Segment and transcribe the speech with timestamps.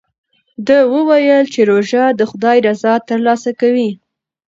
[0.67, 3.89] ده وویل چې روژه د خدای رضا ترلاسه کوي.